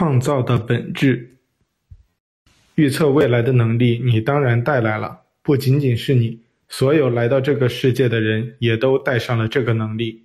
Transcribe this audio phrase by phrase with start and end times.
[0.00, 1.36] 创造的本质。
[2.74, 10.24] 预测未来的能力，你当然带来了，不仅仅是你，所有来到这个世界的人也都带上了这个能力。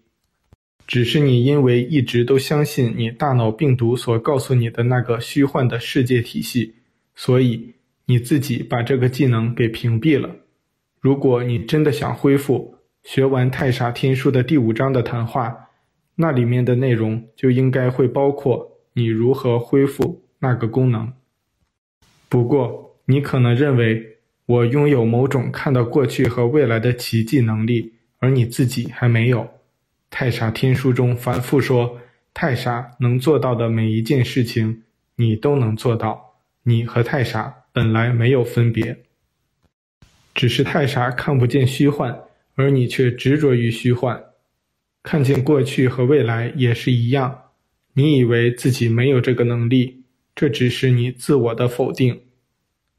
[0.88, 6.76] 只是你因为一直都相信你大脑病毒所告诉你的那个虚幻的世界体系，
[7.14, 7.74] 所以
[8.06, 10.38] 你自己把这个技能给屏蔽了。
[11.02, 15.54] 如果你真的想恢复，学完《太傻天书》的第五章的谈话，
[16.16, 21.14] 那里面的内容就应该会包括你如何恢复那个功能。
[22.30, 29.48] 不过，你可能认为我拥有某种看到过去和未来的奇迹能力，而你自己还没有。
[30.10, 32.00] 太傻天书中反复说，
[32.34, 34.84] 太傻能做到的每一件事情，
[35.18, 36.36] 你都能做到。
[36.64, 39.04] 你和太傻本来没有分别，
[40.34, 42.18] 只是太傻看不见虚幻，
[42.56, 44.24] 而你却执着于虚幻。
[45.04, 47.45] 看见过去和未来也是一样。
[47.98, 50.04] 你以为自己没有这个能力，
[50.36, 52.20] 这只是你自我的否定，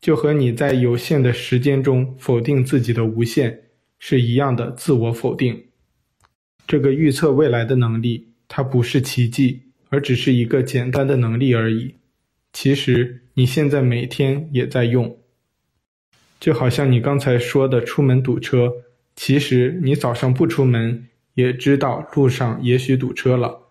[0.00, 3.64] 就和你在有限的时间中否定自己的无限
[3.98, 5.64] 是一样的自我否定。
[6.66, 11.94] 这个预测未来的能力，它不是奇迹，而只是一个简单的能力而已。
[12.54, 15.18] 其实你现在每天也在用，
[16.40, 18.72] 就好像你刚才说的出门堵车，
[19.14, 23.65] 其实你早上不出门也知道路上也许堵车了，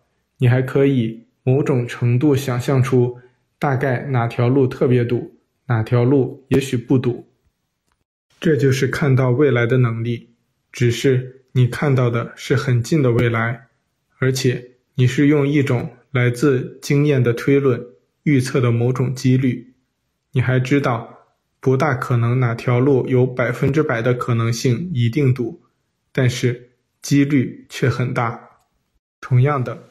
[0.46, 3.18] 你还可以某种程度想象出
[3.58, 7.28] 大概哪条路特别堵，哪条路也许不堵。
[8.40, 10.36] 这就是看到未来的能力，
[10.72, 11.48] 只是。
[11.54, 13.70] 你看到的是很近的未来，
[14.20, 17.84] 而且你是用一种来自经验的推论
[18.22, 19.74] 预测的某种几率。
[20.34, 21.26] 你还知道，
[21.60, 25.64] 不大可能哪条路有百分之百的可能性一定堵，
[26.12, 28.48] 但是几率却很大。
[29.20, 29.82] 同样的，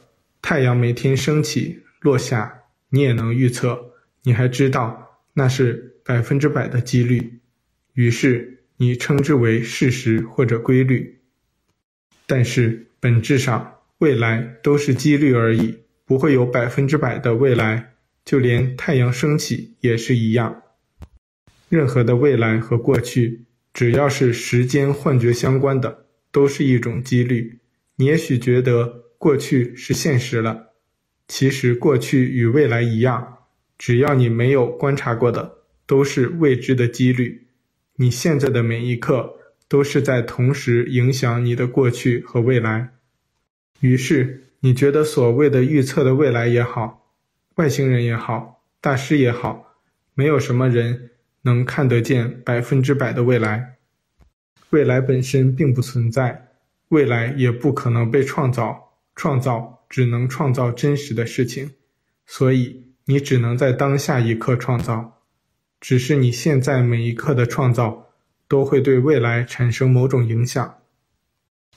[0.44, 3.94] 太阳每天升起落下，你也能预测。
[4.24, 7.40] 你还知道那是百分之百的几率，
[7.94, 11.22] 于是你称之为事实或者规律。
[12.26, 17.94] 但是本质上，未来都是几率而已，不会有百分之百的未来。
[18.22, 20.62] 就连太阳升起也是一样。
[21.70, 27.60] 任何的未来和过去，只要是时间幻觉相关的，都是一种几率。
[27.96, 30.74] 你也许觉得过去是现实了，
[31.28, 33.38] 其实过去与未来一样，
[33.78, 37.46] 只要你没有观察过的，都是未知的几率。
[37.96, 39.40] 你现在的每一刻。
[39.66, 42.90] 都是在同时影响你的过去和未来，
[43.80, 47.10] 于是你觉得所谓的预测的未来也好，
[47.56, 49.78] 外星人也好，大师也好，
[50.12, 51.10] 没有什么人
[51.42, 53.78] 能看得见百分之百的未来。
[54.68, 56.50] 未来本身并不存在，
[56.90, 58.83] 未来也不可能被创造，
[59.14, 61.72] 创造只能创造真实的事情，
[62.26, 65.22] 所以你只能在当下一刻创造，
[65.80, 68.02] 只是你现在每一刻的创造。
[68.46, 70.78] 都会对未来产生某种影响。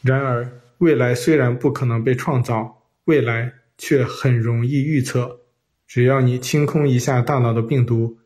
[0.01, 5.39] 然而，未来虽然不可能被创造，未来却很容易预测。
[5.87, 8.19] 只要你清空一下大脑的病毒，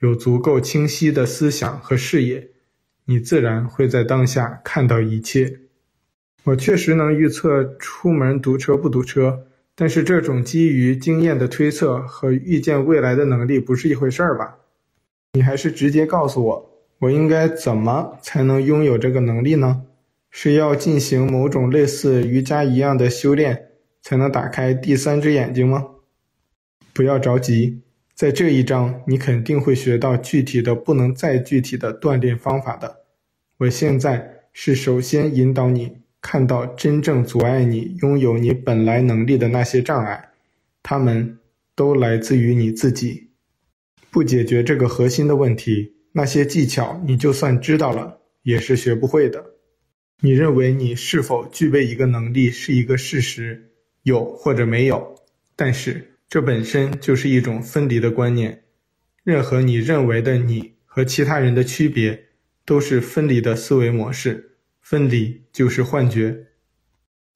[0.00, 2.48] 有足够清晰的思想和视野，
[3.04, 5.60] 你自然会在当下看到一切。
[6.44, 14.56] 我确实能预测出门堵车不堵车，但是这种基于经验的推测和预见未来的能力不是一回事儿吧？
[15.34, 16.68] 你还是直接告诉我。
[16.98, 19.82] 我应该怎么才能拥有这个能力呢？
[20.30, 23.70] 是要进行某种类似瑜伽一样的修炼，
[24.02, 25.86] 才能打开第三只眼睛吗？
[26.92, 27.82] 不要着急，
[28.14, 33.00] 在这一章你肯定会学到具体的不能再具体的锻炼方法的。
[33.58, 40.30] 我现在是首先引导你看到真正阻碍你拥有你本来能力的那些障碍，
[40.82, 41.38] 它们
[41.74, 43.28] 都来自于你自己。
[44.10, 45.96] 不解决这个核心的问题。
[46.12, 49.42] 那些技巧，你就算知道了，也是学不会的。
[50.20, 53.70] 你认为你是否具备一个能力是一个事实，
[54.02, 55.16] 有或者没有，
[55.56, 58.62] 但是这本身就是一种分离的观念。
[59.24, 62.26] 任何你认为的你和其他人的区别，
[62.66, 64.51] 都是分离的思维模式。
[64.92, 66.48] 分离就是幻觉。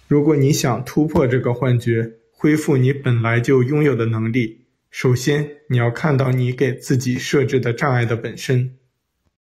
[0.07, 4.67] 如果你想突破这个幻觉，恢复你本来就拥有的能力。
[4.91, 8.77] 首先，你要看到你给自己设置的障碍的本身，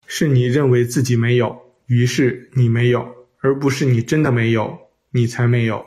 [0.06, 3.04] 是你认为自己没有，于是你没有，
[3.40, 4.78] 而不是你真的没有，
[5.10, 5.84] 你才没有。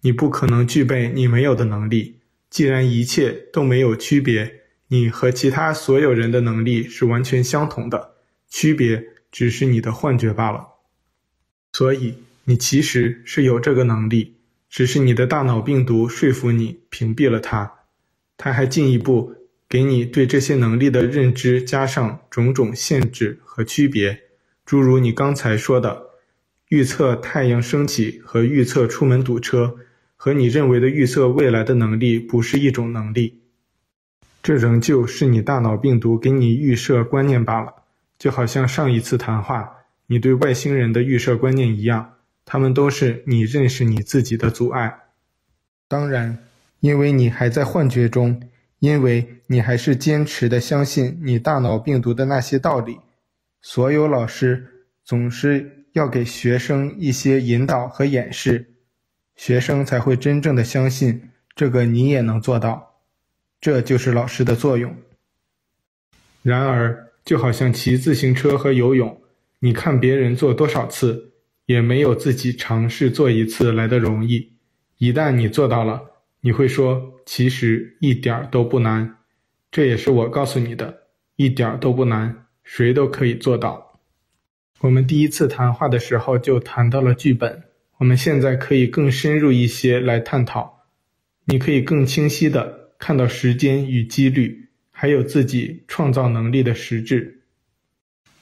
[0.00, 2.22] 你不可能具备你没有的能力。
[2.50, 8.16] 既然一切都没有区别，你和其他所有人的能力是完全相同的，
[8.48, 9.00] 区别
[9.30, 10.72] 只是你的幻觉罢了。
[11.76, 12.14] 所以，
[12.44, 14.36] 你其实是有这个能力，
[14.70, 17.70] 只是你的大脑病毒说服你屏蔽了它。
[18.38, 19.34] 它还进一步
[19.68, 24.18] 给你对这些能力的认知加上种种限制和区别，
[24.64, 26.02] 诸如你刚才说的，
[26.70, 29.76] 预测太阳升起和预测出门堵车，
[30.16, 33.42] 和你认为的预测未来的能力不是一种能力。
[34.42, 37.70] 这仍旧是你大脑病毒给你预设观念罢了，
[38.18, 39.75] 就好像上一次谈话
[40.06, 42.14] 你对外星人的预设观念一样，
[42.44, 44.98] 他们都是你认识你自己的阻碍。
[45.88, 46.38] 当然，
[46.80, 48.40] 因为你还在幻觉中，
[48.78, 52.98] 因为你还是坚持的相信你大脑病毒的那些道理，
[53.60, 58.74] 所有老师总是要给学生一些引导和演示，
[59.34, 63.00] 学生才会真正的相信这个你也能做到。
[63.60, 64.94] 这就是老师的作用。
[66.42, 69.20] 然而，就好像骑自行车和游泳，
[69.66, 71.32] 你看别人做多少次，
[71.64, 74.52] 也没有自己尝试做一次来的容易。
[74.98, 76.00] 一旦你做到了，
[76.40, 79.16] 你会说：“其实一点都不难。”
[79.72, 83.98] 这也是我告诉你的，一点都不难，谁都可以做到。
[84.82, 87.64] 我们第一次谈话的时候就谈到了剧本，
[87.98, 90.84] 我们现在可以更深入一些来探讨。
[91.46, 92.92] 你可以更清晰地。
[93.00, 97.35] 看到时间与几率，还有自己创造能力的实质。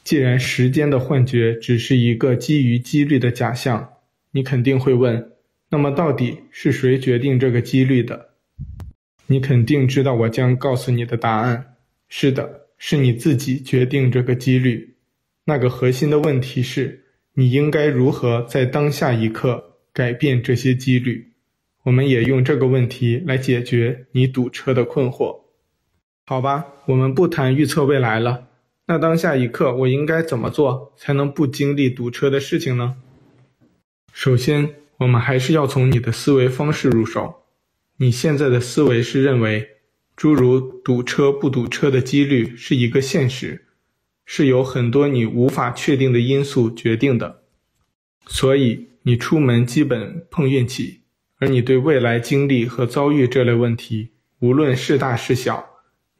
[0.05, 3.95] 既然时间的幻觉只是一个基于几率的假象，
[4.33, 5.33] 你肯定会问：
[5.71, 8.29] 那么到底是谁决定这个几率的？
[9.27, 11.77] 你肯定知道我将告诉你的答案。
[12.09, 14.97] 是的，是你自己决定这个几率。
[15.47, 21.33] 那个核心的问题是：你应该如何在当下一刻改变这些几率？
[21.83, 25.41] 我们也用这个问题来解决你堵车的困惑，
[26.27, 26.67] 好吧？
[26.87, 28.49] 我们不谈预测未来了。
[28.87, 32.97] 那当下一刻，我应该怎么做才能不经历堵车的事情呢？
[34.13, 37.43] 首先，我们还是要从你的思维方式入手。
[37.97, 39.69] 你现在的思维是认为，
[40.15, 43.65] 诸如堵车不堵车的几率是一个现实，
[44.27, 47.43] 是由很多你无法确定的因素决定的，
[48.27, 51.01] 所以你出门基本碰运气。
[51.39, 55.65] 而你对未来经历和遭遇这类问题，无论是大是小，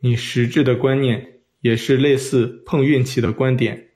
[0.01, 1.34] 你实质的观念
[1.65, 3.89] 也是类似碰运气的观点。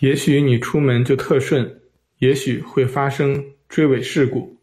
[0.00, 1.80] 也许你出门就特顺，
[2.18, 4.58] 也许会发生追尾事故，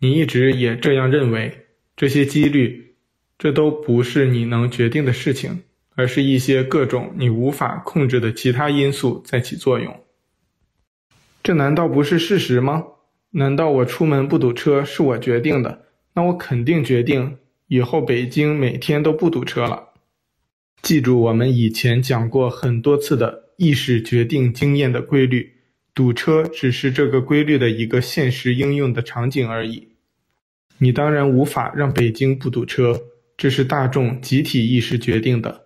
[0.00, 1.66] 你一直也这样认为。
[1.96, 2.96] 这些几率，
[3.38, 5.62] 这都不是你能决定的事情，
[5.94, 9.98] 而是一些各种你无法控制的其他因素在起作用。
[11.42, 12.84] 这难道不是事实吗？
[13.30, 15.86] 难道我出门不堵车是我决定的？
[16.12, 17.38] 那我肯定决定
[17.68, 19.93] 以后北京每天都不堵车了。
[20.84, 25.50] 记住我们以前讲过很多次的意识决定经验的规律，
[25.94, 29.88] 堵车只是这个规律的一个现实应用的场景而已。
[30.78, 33.00] 你当然无法让北京不堵车，
[33.36, 35.64] 这是大众集体意识决定的。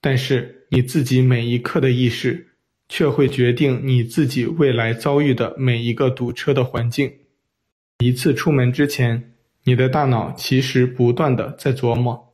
[0.00, 2.44] 但是你自己每一刻的意识。
[2.90, 7.12] 却会决定你自己未来遭遇的每一个堵车的环境。
[7.98, 12.32] 一次出门之前，你的大脑其实不断地在琢磨，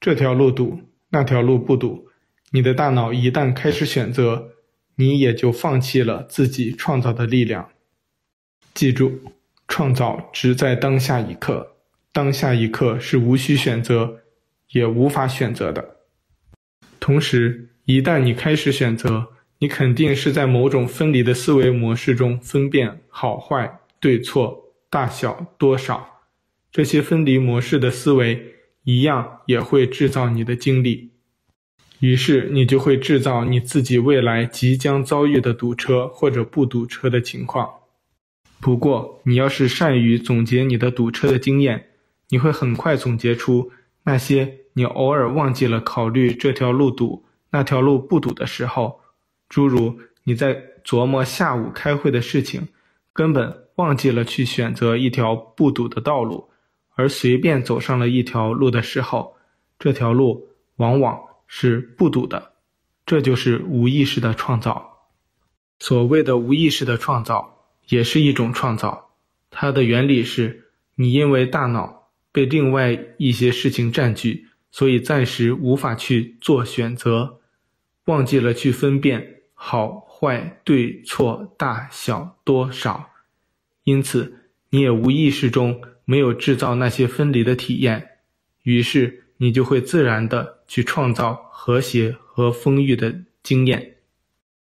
[0.00, 0.80] 这条路堵，
[1.10, 2.08] 那条路不堵。
[2.52, 4.50] 你的大脑一旦开始选择，
[4.96, 7.70] 你也就放弃了自己创造的力量。
[8.74, 9.20] 记住，
[9.68, 11.76] 创造只在当下一刻，
[12.12, 14.18] 当下一刻是无需选择，
[14.72, 15.96] 也无法选择的。
[16.98, 26.22] 同时，一旦你开始选择，你肯定是在某种分离的思维模式中分辨好坏、对错、大小、多少，
[26.72, 31.10] 这些分离模式的思维一样也会制造你的经历，
[31.98, 37.68] 于是你就会制造你自己未来即将遭遇的堵车或者不堵车的情况。
[38.60, 41.86] 不过，你要是善于总结你的堵车的经验，
[42.28, 43.70] 你会很快总结出
[44.04, 49.00] 那些你偶尔忘记了考虑这条路堵、那条路不堵的时候。
[49.48, 52.68] 诸如你在琢磨下午开会的事情，
[53.12, 56.49] 根本忘记了去选择一条不堵的道路，
[57.00, 59.34] 而随便走上了一条路的时候，
[59.78, 62.52] 这条路往往是不堵的。
[63.06, 65.08] 这就是无意识的创造。
[65.78, 69.12] 所谓的无意识的创造，也是一种创造。
[69.48, 77.40] 它的原理是，你因为大脑被另外一些事情占据，所以暂时无法去做选择，
[78.04, 79.40] 忘记了去分辨。
[79.54, 83.08] 好坏对错大小多少，
[83.84, 85.80] 因此你也无意识中
[86.10, 88.04] 没有制造那些分离的体验，
[88.64, 93.14] 于是你就会自然地去创造和谐和丰裕的
[93.44, 93.94] 经验。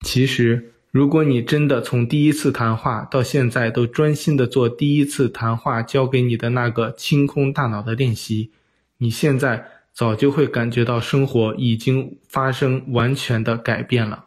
[0.00, 8.50] 其实，如果你真的从第一次谈话到现在都专心的做第一次谈话教给你的那个清空大脑的练习，
[8.96, 14.24] 你现在早就会感觉到生活已经发生完全的改变了。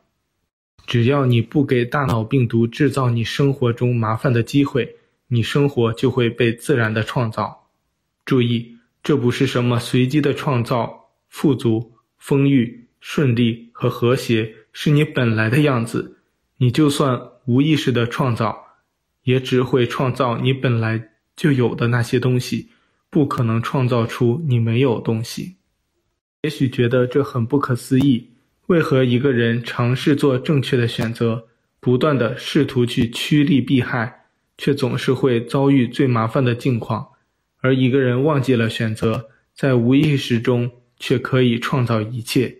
[0.85, 4.95] 只要你不给大脑病毒制造你生活中麻烦的机会，
[5.27, 7.69] 你生活就会被自然的创造。
[8.25, 16.17] 注意，这不是什么随机的创造，富足、丰裕、顺利和和谐是你本来的样子。
[16.57, 18.65] 你就算无意识的创造，
[19.23, 22.69] 也只会创造你本来就有的那些东西，
[23.09, 25.57] 不可能创造出你没有东西。
[26.41, 28.31] 也许觉得这很不可思议。
[28.67, 31.47] 为何一个人尝试做正确的选择，
[31.79, 34.16] 不断地试图去趋利避害，
[34.57, 37.13] 却总是会遭遇最麻烦的境况；
[37.59, 42.57] 而一个人忘记了选择，在无意识中却可以创造一切？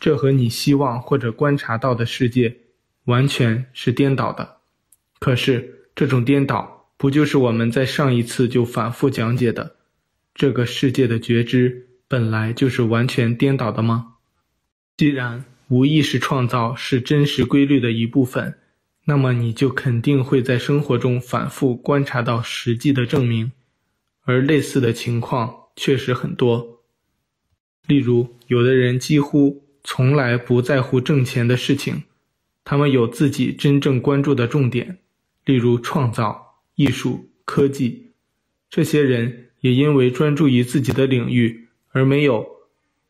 [0.00, 2.56] 这和你希望或者观察到的世界
[3.06, 4.58] 完全是颠倒的。
[5.18, 9.74] 可是，这种颠倒不就是我们在上一次就反复讲解的，
[10.34, 14.14] 这个世界的觉知本来就是完全颠倒的吗？
[14.96, 18.58] 既然无意识创造是真实规律的一部分，
[19.08, 23.52] 那么你就肯定会在生活中反复观察到实际的证明，
[24.24, 26.82] 而类似的情况确实很多。
[27.86, 32.02] 例如，有的人几乎从来不在乎挣钱的事情，
[32.66, 34.98] 他们有自己真正关注的重点，
[35.46, 38.12] 例如创造、艺术、科技。
[38.68, 42.46] 这些人也因为专注于自己的领域，而没有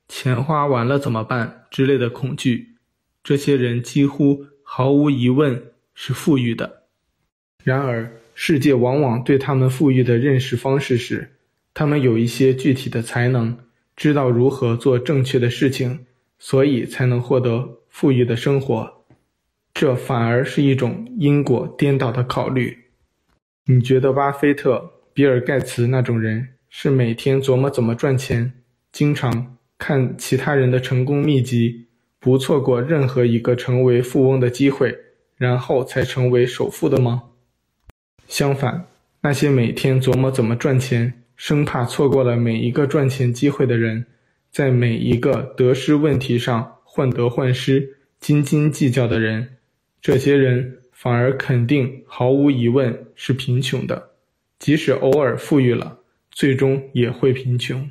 [0.07, 2.77] 钱花完了怎么办之类的恐惧，
[3.25, 6.85] 这些人几乎毫无疑问是富裕的。
[7.65, 11.29] 然而，世界往往对他们富裕的认识方式是，
[11.75, 13.59] 他们有一些具体的才能，
[13.97, 16.07] 知道如何做正确的事情，
[16.39, 19.05] 所以才能获得富裕的生活。
[19.75, 22.79] 这反而是一种因果颠倒的考虑。
[23.67, 28.53] 你觉得巴菲特、比尔盖茨那种人是每天琢磨怎么赚钱，
[28.93, 31.89] 经常看其他人的成功秘籍，
[32.21, 34.97] 不错过任何一个成为富翁的机会，
[35.39, 37.23] 然后才成为首富的吗？
[38.27, 38.87] 相反，
[39.23, 44.05] 那些每天琢磨怎么赚钱，生怕错过了每一个赚钱机会的人，
[44.51, 49.57] 在每一个得失问题上患得患失、斤斤计较的人，
[50.03, 54.11] 这些人反而肯定毫无疑问是贫穷的，
[54.59, 55.99] 即使偶尔富裕了，
[56.31, 57.91] 最终也会贫穷。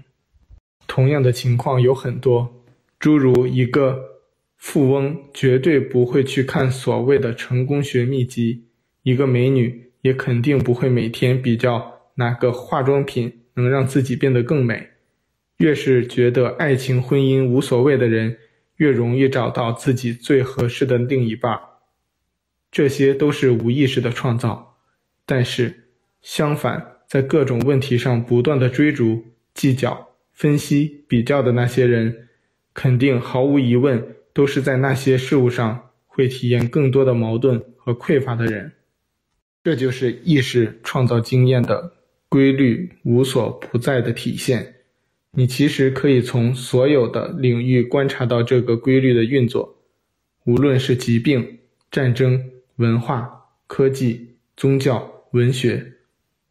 [0.85, 2.61] 同样的情况有很多，
[2.99, 4.16] 诸如一个
[4.57, 8.65] 富翁绝对不会去看所谓的成功学秘籍，
[9.03, 14.89] 一个美女也肯定不会每天比较哪个化妆品能让自己变得更美。
[15.57, 18.37] 越是觉得爱情婚姻无所谓的人，
[18.75, 21.59] 越容易找到自己最合适的另一半。
[22.71, 24.75] 这些都是无意识的创造，
[25.25, 25.85] 但是
[26.21, 29.23] 相反，在各种问题上不断的追逐
[29.53, 30.09] 计较。
[30.33, 32.27] 分析比较的那些人，
[32.73, 38.71] 肯定毫无疑问都是在那些事物上会体验更多的矛盾和匮乏的人。
[39.63, 41.91] 这就是意识创造经验的
[42.29, 44.75] 规律无所不在的体现。
[45.31, 49.75] 你其实可以从所有的领域观察到这个规律的运作，
[50.45, 51.57] 无论是疾病、
[51.89, 53.27] 战争、文化、
[53.65, 55.93] 科技、宗教、文学，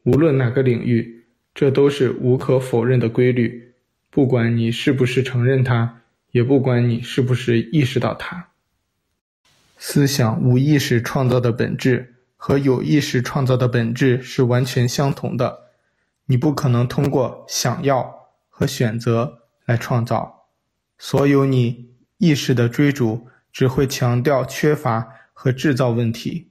[0.03, 1.23] 无论哪个领域，
[1.55, 3.75] 这都是无可否认的规律。
[4.11, 6.03] 不管你是不是承认它，
[6.37, 8.49] 也不管你是不是意识到它。
[9.79, 15.71] 思想无意识创造的本质和有意识创造的本质是完全相同的。
[16.27, 20.51] 你不可能通过想要和选择来创造。
[20.99, 26.51] 所有你意识的追逐只会强调缺乏和制造问题。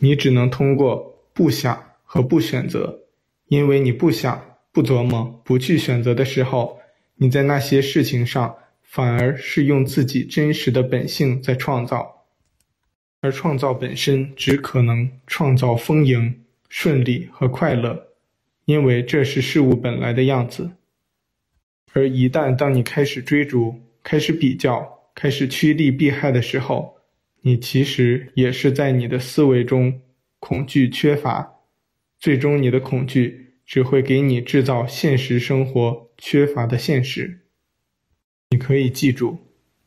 [0.00, 2.98] 你只能通过不想和不选择，
[3.46, 4.44] 因为你不想。
[4.72, 6.78] 不琢磨、不去选择的时候，
[7.16, 8.54] 你在那些事情上
[8.90, 12.26] 反而是用自己真实的本性在创造，
[13.20, 18.08] 而创造本身只可能创造丰盈、顺利和快乐，
[18.64, 20.72] 因为这是事物本来的样子。
[21.92, 26.96] 而一旦当你开始追逐、开始比较、开始趋利避害的时候，
[27.42, 30.00] 你其实也是在你的思维中
[30.40, 31.60] 恐惧缺乏，
[32.18, 33.46] 最终你的恐惧。
[33.64, 37.39] 只会给你制造现实生活缺乏的现实。
[38.50, 39.38] 你可以记住，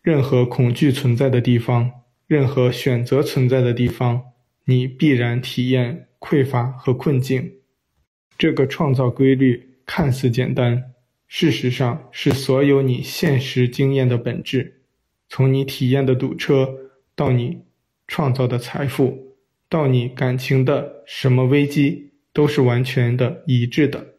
[0.01, 1.91] 任何恐惧存在的地方，
[2.25, 4.22] 任何选择存在的地方，
[4.65, 7.51] 你必然体验匮乏和困境。
[8.38, 10.91] 这个创造规律看似简单，
[11.27, 14.82] 事实上是所有你现实经验的本质。
[15.29, 16.70] 从你体验的堵车，
[17.15, 17.60] 到你
[18.08, 19.36] 创造的财富，
[19.70, 22.10] 到你感情的什么危机。
[22.36, 24.15] 都是完全的一致的。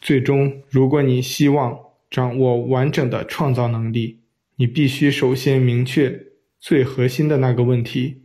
[0.00, 1.76] 最终，如果你希望
[2.12, 4.20] 掌握完整的创造能力，
[4.56, 6.26] 你必须首先明确
[6.60, 8.24] 最核心的那个问题：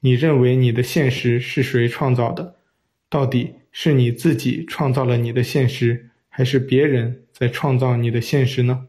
[0.00, 2.56] 你认为你的现实是谁创造的？
[3.08, 8.88] 到底是你自己创造了你的现实，还是别人在创造你的现实呢？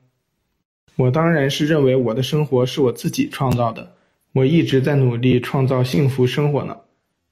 [0.95, 3.95] 我当然是认为我的生活是我自己创造的。
[4.33, 6.75] 我一直在努力创造幸福生活呢。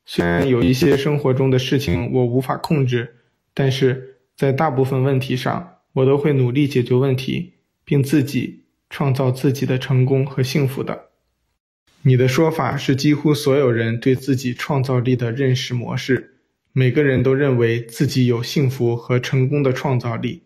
[0.05, 3.15] 虽然有一些生活中的事情我无法控制，
[3.55, 7.53] 但是在大部分问题上，我都会努力解决问题，
[7.83, 11.09] 并自己创造自己的成功和幸福的。
[12.03, 16.35] 你的说法是几乎所有人对自己创造力的认识模式。
[16.71, 20.43] 每个人都认为自己有幸福和成功的创造力，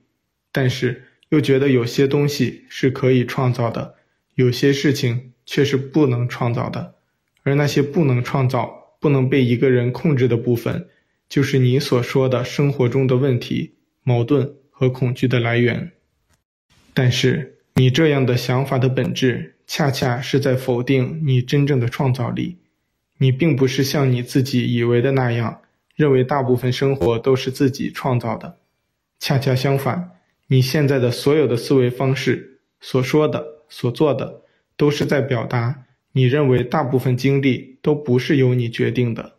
[0.51, 3.95] 但是又觉得有些东西是可以创造的，
[4.35, 6.95] 有些事情却是不能创造的。
[7.43, 10.87] 而那些不能创造、不能被一个人控制的部分，
[11.27, 15.93] 就是你所说的生活中的问题、矛盾和恐惧的来源。
[16.93, 22.57] 但是，你这样的想法的本质，恰恰是在否定你真正的创造力。
[23.19, 25.61] 你并不是像你自己以为的那样。
[25.95, 28.57] 认为大部分生活都是自己创造的，
[29.19, 30.09] 恰恰相反，
[30.47, 34.41] 你现在的所有的思维方式、所说的、所做的，
[34.75, 39.35] 都是在表达你认为大部分经历都不是由你决定的。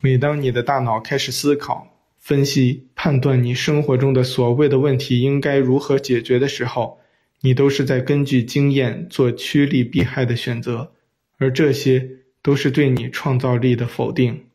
[0.00, 1.93] 每当你的大脑开始思考、
[2.24, 6.98] 分析、判断你生活中的所谓的问题应该如何解决的时候，
[7.42, 10.90] 你都是在根据经验做趋利避害的选择，
[11.36, 12.08] 而这些
[12.40, 14.46] 都是对你创造力的否定。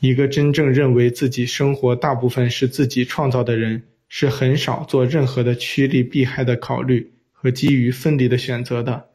[0.00, 9.06] 一个真正认为自己生活大部分是自己创造的人，是很少做任何的趋利避害的考虑和基于分离的选择的。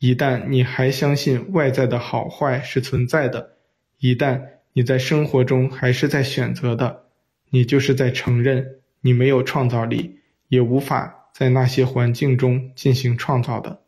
[0.00, 3.52] 一旦你还相信外在的好坏是存在的，
[4.00, 4.42] 一旦
[4.74, 7.04] 你在生活中还是在选择的，
[7.50, 13.82] 你就是在承认你没有创造力，也无法在那些环境中进行创造的。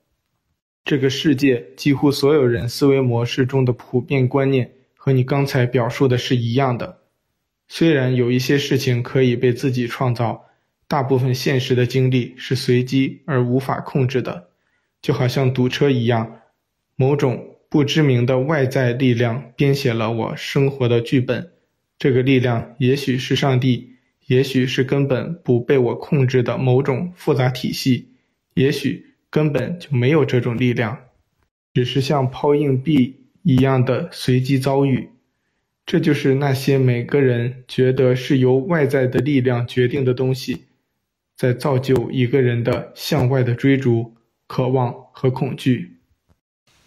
[0.85, 4.73] 这个世界几乎所有人思维模式中的普遍观念。
[5.01, 6.99] 和你刚才表述的是一样的，
[7.69, 10.45] 虽然有一些事情可以被自己创造，
[10.87, 14.49] 大部分现实的经历是随机而无法控制的，
[15.01, 16.41] 就好像堵车一样，
[16.97, 21.53] 某种不知名的外在力量编写了我生活的剧本，
[21.99, 23.95] 这个力量也许是上帝，
[24.27, 28.09] 也许是根本不被我控制的某种复杂体系，
[28.55, 30.99] 也许根本就没有这种力量，
[31.75, 33.17] 只是像抛硬币。
[33.45, 35.09] 一样的随机遭遇，
[35.87, 40.65] 这就是那些每个人觉得是由外在的力量决定的东西，
[41.35, 44.13] 在造就一个人的向外的追逐、
[44.47, 45.93] 渴望和恐惧。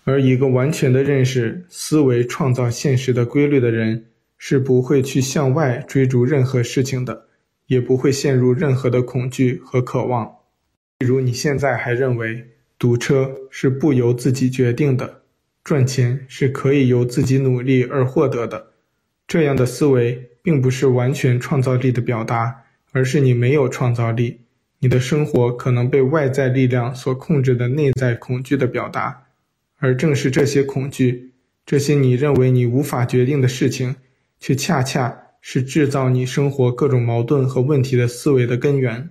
[0.04, 4.11] 而一个完全的认识思维创造现实的规律的人，
[4.44, 7.28] 是不会去向外追逐任何事情的，
[7.68, 10.26] 也不会陷入任何的恐惧和渴望。
[10.98, 12.44] 例如，你现在还认为
[12.80, 15.22] 堵车是不由自己决定的。
[15.64, 18.72] 赚钱是可以由自己努力而获得的，
[19.28, 24.40] 这样的思维并不是完全创造力的表达，而是你没有创造力，
[24.80, 29.28] 你的生活可能被外在力量所控制的内在恐惧的表达，
[29.78, 33.96] 而正是这些恐惧，这些你认为你无法决定的事情，
[34.42, 39.10] 却恰恰是制造你生活各种矛盾和问题的思维的根源。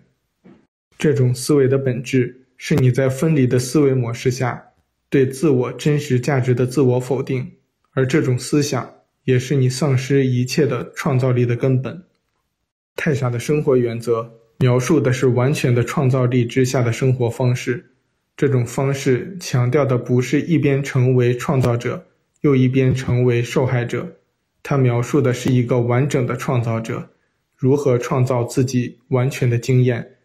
[0.99, 4.67] 这种思维的本质是你在分离的思维模式下。
[5.09, 7.53] 对自我真实价值的自我否定，
[7.93, 12.05] 而这种思想也是你丧失一切的创造力的根本。
[12.95, 17.93] 泰傻的生活原则描述的是完全的创造力之下的生活方式。
[18.37, 22.07] 这种方式强调的不是一边成为创造者，
[22.43, 24.20] 又一边成为受害者。
[24.63, 27.11] 它描述的是一个完整的创造者
[27.57, 30.19] 如何创造自己完全的经验。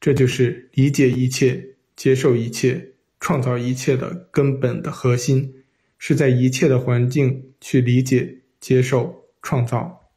[0.00, 2.92] 这就是理解一切，接受一切。
[3.20, 5.52] 创造一切的根本的核心，
[5.98, 10.12] 是在一切的环境去理解、接受、创造。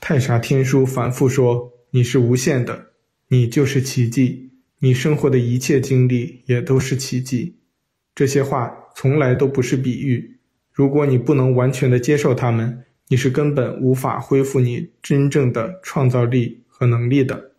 [0.00, 2.86] 泰莎天书反复说：“你是无限的，
[3.28, 7.58] 你就是奇迹，你生活的一切经历也都是奇迹。”
[8.16, 10.38] 这些话从来都不是比喻。
[10.72, 12.82] 如果你不能完全的接受它们，
[13.12, 17.50] 你是根本无法恢复你真正的创造力和能力的。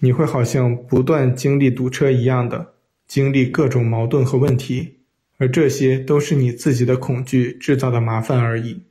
[0.00, 2.74] 你会好像不断经历堵车一样的。
[3.08, 4.98] 经历各种矛盾和问题，
[5.38, 8.82] 而这些都是你自己的恐惧制造的麻烦而已。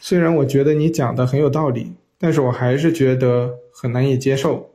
[0.00, 4.70] 虽然我觉得你讲的很有道理，但是我还是觉得很难以接受。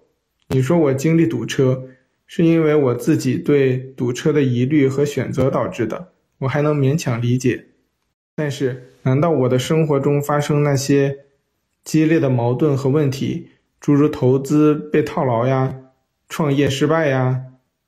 [0.49, 1.87] 你说我经历堵车，
[2.27, 7.65] 是因为我自己对堵车的疑虑和选择导致的，我还能勉强理解。
[8.39, 11.25] 但是，难道我的生活中发生那些
[11.83, 13.47] 激烈的矛盾和问题，
[13.79, 15.75] 诸如投资被套牢呀、
[16.29, 17.41] 创业失败呀、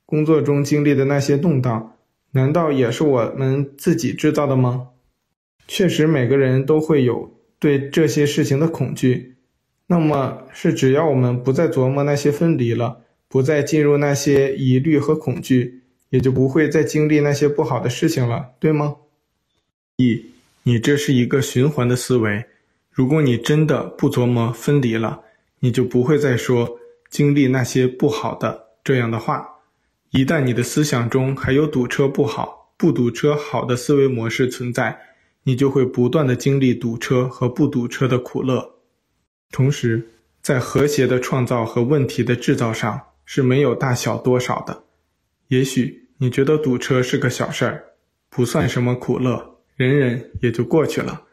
[0.08, 1.96] 工作中经历的那些动荡，
[2.32, 4.88] 难道也是我们自己制造的吗？
[5.68, 9.36] 确实，每个人都会有对这些事情的恐惧。
[9.86, 18.96] 那么，是只要我们不再琢磨那些分离了，不再进入那些疑虑和恐惧，也就不会再经历那些不好的事情了，对吗？
[19.98, 20.26] 一，
[20.64, 22.46] 你这是一个循环的思维。
[22.92, 25.22] 如果你真的不琢磨分离了，
[25.60, 29.48] 你就不会再说经历那些不好的这样的话。
[30.12, 35.00] 一旦你的思想中还有堵车不好、不堵车好的思维模式存在，
[35.44, 38.76] 你就会不断的经历堵车和不堵车的苦乐。
[39.52, 40.10] 同时，
[40.42, 44.84] 在和谐的创造和问题的制造上是没有大小多少的。
[45.48, 47.84] 也许你觉得堵车是个小事儿，
[48.30, 49.49] 不算什么苦乐，
[49.80, 51.24] 忍忍也就过去了。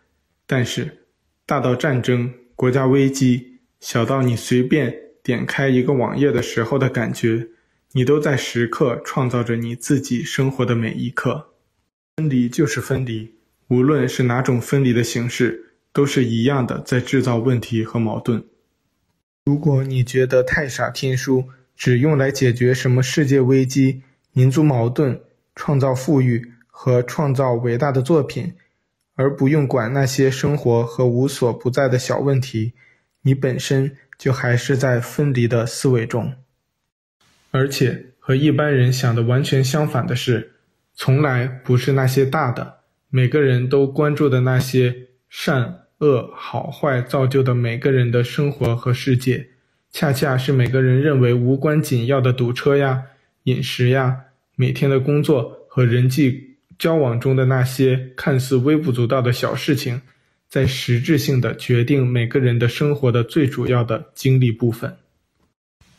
[0.46, 1.06] 但是，
[1.44, 3.58] 大到战争、国家危机。
[3.80, 7.48] 小到你随便点开一个网页的时候的感觉，
[7.90, 11.48] 你都在时刻创造着你自己生活的每一刻。
[12.16, 13.34] 分离就是分离，
[13.66, 18.44] 无论是哪种分离的形式，都是一样的在制造问题和矛盾。
[19.44, 25.20] 如果你觉得太傻天书只用来解决什么世界危机、民族矛盾、
[25.56, 28.52] 创造富裕和创造伟大的作品，
[29.14, 32.74] 而不用管那些生活和无所不在的小问题，
[33.22, 36.34] 你本身就还是在分离的思维中，
[37.50, 40.52] 而且和一般人想的完全相反的是，
[40.94, 49.48] 从来不是那些大的，每个人都关注的那些善恶好坏造就的每个人的生活和世界，
[49.90, 53.04] 恰恰是每个人认为无关紧要的堵车呀、
[53.44, 56.45] 饮食呀、每天的工作和人际
[56.78, 60.00] 交往中的那些看似微不足道的小事情。
[60.48, 64.96] 在实质性的决定每个人的生活的最主要的经历部分。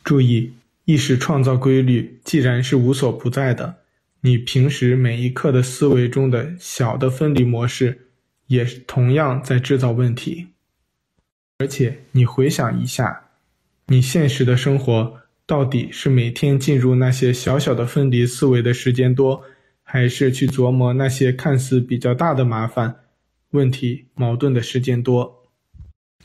[0.06, 0.54] 注意，
[0.86, 3.76] 意识创造规律既然是无所不在的，
[4.22, 8.08] 你平时每一刻的思维中的小的分离模式，
[8.48, 10.48] 也同样在制造问题。
[11.58, 13.26] 而且，你回想一下，
[13.88, 19.44] 你现实的生活到底是每天进入那些小小的分离思维的时间多，
[19.90, 22.94] 还是去琢磨那些看似比较大的麻烦？
[23.52, 25.48] 问题矛盾的时间多。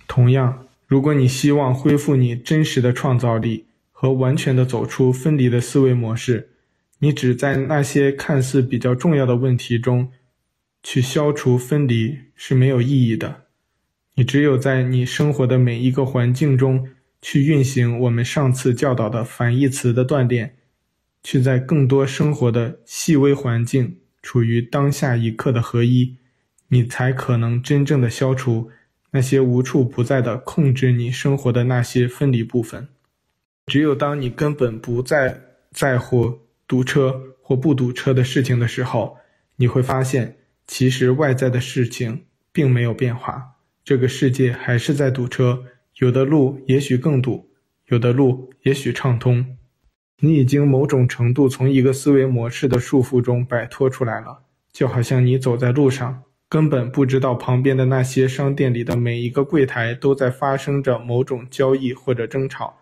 [0.09, 6.48] 同样，如果你希望恢复你真实的创造力和完全的走出分离的思维模式，
[6.98, 10.11] 你只在那些看似比较重要的问题中
[10.83, 13.42] 去消除分离是没有意义的。
[14.16, 16.88] 你只有在你生活的每一个环境中
[17.22, 20.57] 去运行我们上次教导的反义词的锻炼，
[21.23, 26.17] 去在更多生活的细微环境处于当下一刻的合一。
[26.69, 28.71] 你才可能真正的消除
[29.11, 32.89] 那些无处不在的控制你生活的那些分离部分。
[33.67, 35.39] 只有当你根本不再
[35.71, 39.19] 在乎堵车或不堵车的事情的时候，
[39.57, 43.43] 你会发现，其实外在的事情并没有变化，
[43.85, 45.65] 这个世界还是在堵车，
[45.99, 47.51] 有的路也许更堵，
[47.89, 49.59] 有的路也许畅通。
[50.25, 56.23] 你已经某种程度从一个思维模式的束缚中摆脱出来了，就好像你走在路上。
[56.49, 62.79] 根本不知道旁边的那些商店里的每一个柜台都在发生着某种交易或者争吵，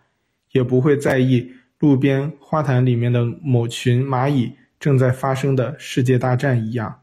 [0.53, 7.01] 也不会在意路边花坛里面的某群蚂蚁正在发生的世界大战一样。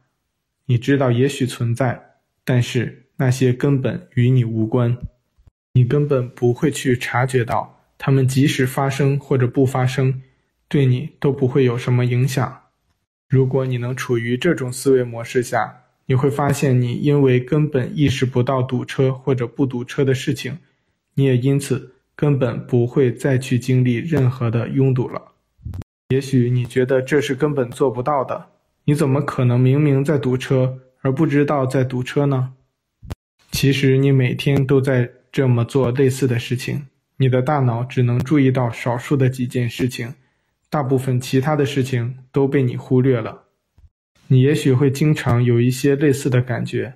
[0.67, 1.99] 你知道也许存在，
[2.45, 4.95] 但是那些根本与你无关，
[5.73, 10.21] 你根本不会去察觉到，它们即使发生或者不发生，
[10.67, 12.61] 对你都不会有什么影响。
[13.29, 20.57] 如果你能处于这种思维模式下，你会发现，你因为根本意识不到堵车或者不堵车的事情，
[21.15, 25.33] 你也因此根本不会再去经历任何的拥堵了。
[26.09, 28.47] 也许你觉得这是根本做不到的，
[28.85, 32.53] 你怎么可能明明在堵车而不知道在堵车呢？
[33.51, 40.13] 其实你每天都在这么做类似的事情，你的大脑只能注意到少数的几件事情，
[40.69, 43.45] 大部分其他的事情都被你忽略了。
[44.27, 46.95] 你也许会经常有一些类似的感觉，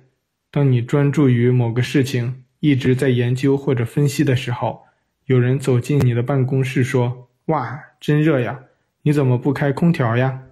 [0.50, 4.82] 当你专注于某个事情，一直在研究或者分析的时候，
[5.24, 8.60] 有人走进你的办公室说：“哇，真热呀！
[9.02, 10.42] 你怎么不开空调呀？”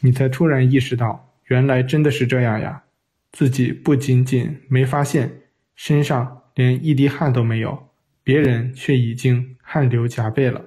[0.00, 2.84] 你才突然意识到，原来真的是这样呀！
[3.32, 5.40] 自己不仅仅没发现，
[5.74, 7.88] 身上连一滴汗都没有，
[8.22, 10.64] 别人却已经汗流浃背了。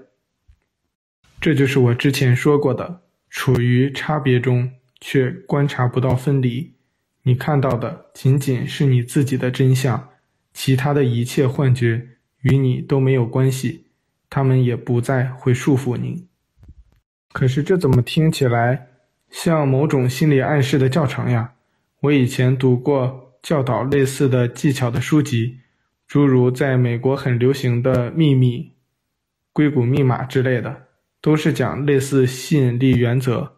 [1.41, 4.71] 这就是我之前说过的，处于差别中。
[5.03, 6.75] 却观察不到分离，
[7.23, 10.09] 你看到的仅仅是你自己的真相，
[10.53, 12.09] 其他的一切幻觉
[12.41, 13.87] 与你都没有关系，
[14.29, 16.27] 他们也不再会束缚你。
[17.33, 18.89] 可是这怎么听起来
[19.31, 21.55] 像某种心理暗示的教程呀？
[22.01, 25.61] 我以前读过教导类似的技巧的书籍，
[26.07, 28.59] 诸如在美国很流行的《秘密》、
[29.51, 30.89] 《硅谷密码》之类的，
[31.21, 33.53] 都是讲类似吸引力原则，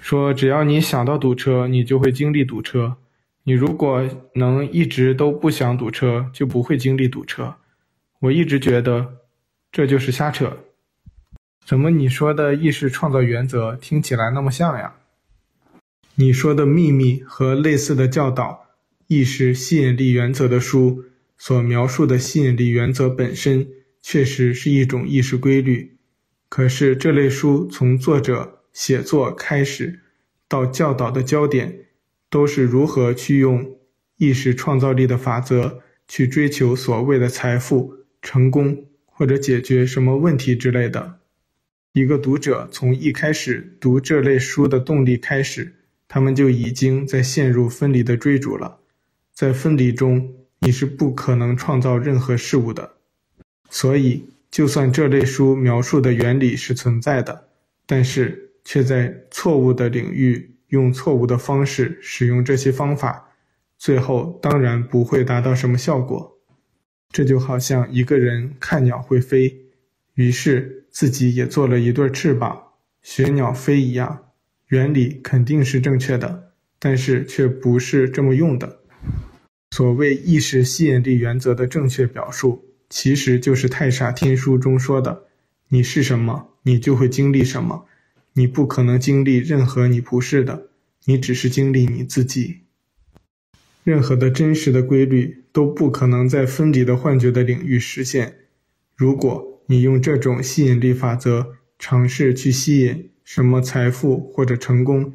[0.00, 2.96] 说只要你想到堵车，你就会经历堵车。
[3.44, 7.54] 你如果能一直都不想堵车，就不会经历堵车。
[8.18, 9.18] 我一直觉得
[9.70, 10.58] 这就是瞎扯。
[11.64, 14.94] 怎么你说的意识创造原则听起来那么像呀？
[16.16, 18.66] 你说的秘密和类似的教导
[19.06, 21.04] 意识吸引力原则的书
[21.38, 23.68] 所描述的吸引力原则本身
[24.02, 25.95] 确实是一种意识规律。
[26.48, 30.00] 可是这类书从作者写作开始
[30.48, 31.86] 到教导的焦点，
[32.30, 33.78] 都是如何去用
[34.16, 41.20] 意识创造力的法则去追求所谓的财富、成功或者解决什么问题之类的。
[41.92, 45.74] 一个读者从一开始读这类书的动力开始。
[46.08, 48.78] 他们就已经在陷入分离的追逐了，
[49.34, 52.92] 在分离中，你是不可能创造任何事物的。
[53.68, 54.24] 所以，
[54.56, 57.48] 就算这类书描述的原理是存在的，
[57.84, 63.28] 但是却在错误的领域用错误的方式使用这些方法，
[63.76, 66.38] 最后当然不会达到什么效果。
[67.10, 69.54] 这就好像一个人看鸟会飞，
[70.14, 72.58] 于是自己也做了一对翅膀，
[73.02, 74.30] 学鸟飞一样。
[74.68, 78.78] 原理肯定是正确的，但是却不是这么用的。
[79.72, 85.24] 所谓意识吸引力原则的正确表述，其实就是《太傻天书》中说的
[85.70, 87.86] ：“你是什么，你就会经历什么。
[88.34, 90.68] 你不可能经历任何你不是的，
[91.04, 92.60] 你只是经历你自己。
[93.84, 98.36] 任何的真实的规律都不可能在分离的幻觉的领域实现。
[98.94, 105.12] 如果你用这种吸引力法则尝试去吸引。”什么财富或者成功？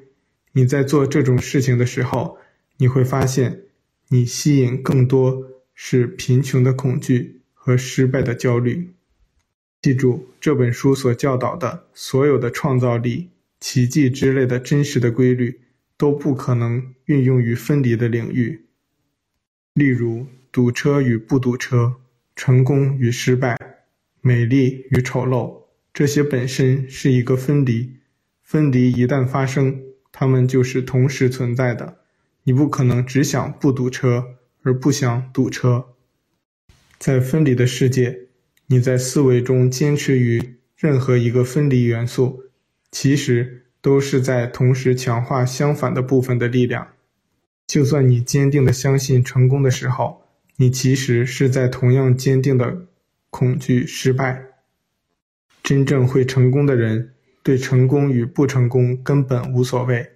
[0.51, 2.37] 你在做这种事情的时候，
[2.75, 3.61] 你会发现，
[4.09, 8.95] 你吸引更多是贫穷的恐惧和失败的焦虑。
[9.83, 15.61] 记住，这本书所教导的所有的创造力、奇迹之类的真实的规律，
[15.95, 18.65] 都不可能运用于分离的领域。
[19.75, 21.97] 例如，堵车与不堵车，
[22.35, 23.55] 成功与失败，
[24.21, 27.97] 美丽与丑陋，这些本身是一个分离。
[28.41, 29.79] 分离一旦发生，
[30.11, 31.99] 它们就是同时存在的。
[32.43, 35.93] 你不可能只想不堵车，而不想堵车。
[37.01, 38.27] 在分离的世界，
[38.67, 40.39] 你在思维中坚持于
[40.77, 42.43] 任何一个分离元素，
[42.91, 46.89] 其实都是在同时强化相反的部分的力量。
[47.65, 52.85] 就算你坚定的相信成功的时候，你其实是在同样坚定的
[53.31, 54.39] 恐惧失败。
[55.63, 60.07] 真正会成功的人，对成功与不成功根本无所谓，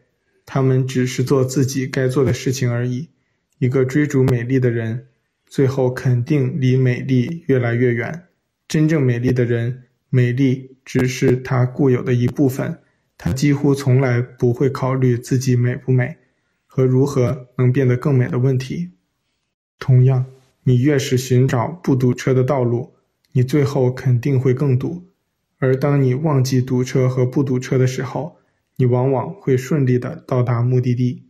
[0.46, 3.10] 他们只是做自己该做的事情而已。
[3.58, 5.08] 一个追逐美丽的人，
[5.56, 8.28] 最后肯定离美丽越来越远。
[8.68, 12.80] 真正美丽的人，美丽只是他固有的一部分，
[13.18, 16.18] 他几乎从来不会考虑自己美不美
[16.68, 18.90] 和如何能变得更美的问题。
[19.80, 20.26] 同样，
[20.66, 22.96] 你越是寻找不堵车的道路，
[23.32, 25.06] 你最后肯定会更堵。
[25.60, 28.40] 而当你忘记堵车和不堵车的时候，
[28.76, 31.30] 你往往会顺利地到达目的地。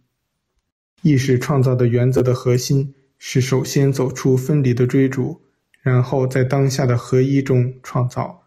[1.03, 5.41] 意识创造的原则的核心是首先走出分离的追逐，
[5.81, 8.43] 然后在当下的合一中创造。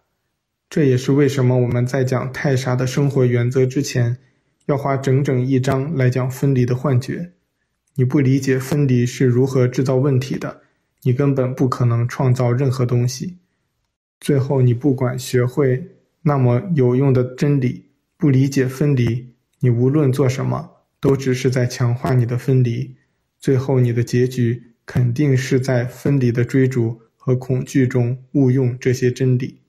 [0.70, 4.18] 这也是为什么我们在讲太傻的生活原则之前，
[4.66, 7.33] 要花整整一章来讲分离的幻觉。
[7.94, 10.61] 你不理解分离是如何制造问题的，
[11.02, 13.38] 你根本不可能创造任何东西。
[14.20, 22.98] 最后，你不管学会那么有用的真理，不理解分离，你无论做什么，都只是在强化你的分离。
[23.40, 29.61] 最后，你的结局肯定是在分离的追逐和恐惧中误用这些真理。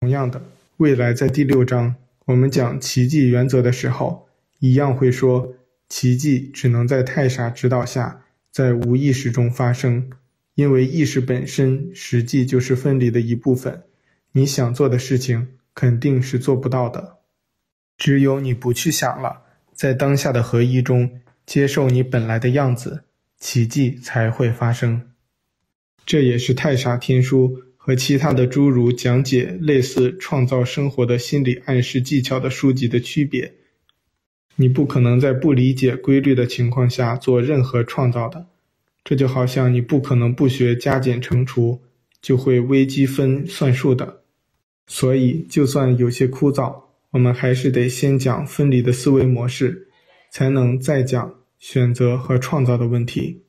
[0.00, 0.42] 同样的，
[0.78, 1.94] 未来在第六章
[2.26, 4.28] 我们讲奇迹原则的时候，
[4.60, 5.54] 一样会说，
[5.88, 10.10] 奇迹只能在太傻指导下，在无意识中发生。
[10.54, 13.84] 因为意识本身实际就是分离的一部分，
[14.32, 17.18] 你想做的事情肯定是做不到的。
[17.96, 23.04] 只有你不去想了，在当下的合一中接受你本来的样子，
[23.38, 25.10] 奇迹才会发生。
[26.04, 33.54] 这也是太傻天书和其他的诸如讲解类似创造生活的心理暗示技巧的书籍的区别。
[34.56, 38.46] 你不可能在不理解规律的情况下做任何创造的。
[39.04, 41.80] 这就好像你不可能不学加减乘除，
[42.20, 44.22] 就会微积分算数的。
[44.86, 49.88] 所以，就算有些枯燥，我们还是得先讲分离的思维模式，
[50.32, 53.44] 才能再讲选择和创造的问题。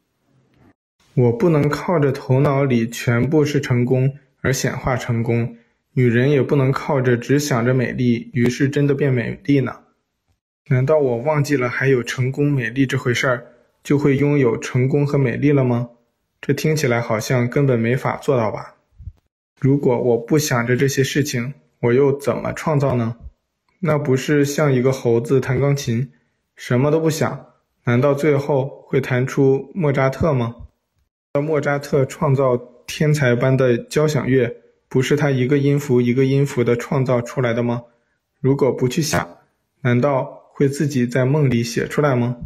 [1.13, 5.55] 我不能靠着头脑里全部是成功而显化成功，
[5.93, 9.77] 女人也不能靠着只想着美丽，于是真的变美丽呢？
[10.67, 13.45] 难道我忘记了还有成功美丽这回事儿，
[13.81, 15.89] 就会拥有成功和美丽了吗？
[16.41, 18.75] 这听起来好像根本没法做到吧？
[19.57, 23.15] 如果我不想着这些事情，我又怎么创造呢？
[23.79, 26.11] 那不是像一个猴子弹钢琴，
[26.55, 27.47] 什么都不想，
[27.85, 30.55] 难道最后会弹出莫扎特吗？
[31.41, 34.55] 莫扎特创造天才般的交响乐，
[34.87, 37.83] 不是他一个音符一个音符的创造出来的吗？
[38.39, 39.37] 如果不去想，
[39.81, 42.37] 难道会自己在梦里写出来吗？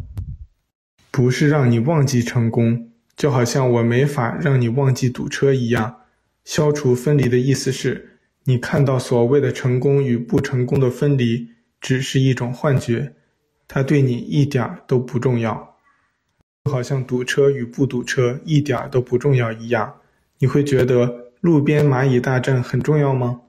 [1.11, 6.01] 不是让你忘记成功，就好像我没法让你忘记堵车一样。
[6.45, 11.49] 消除分离的意思是，你看到所谓的成功与不成功的分离
[11.81, 13.15] 只是一种幻觉，
[13.67, 15.75] 它对你一点都不重要。
[16.65, 20.01] 就好像堵车与不堵车一点都不重要一样，
[20.39, 23.41] 你会觉得路边蚂蚁大战很重要吗？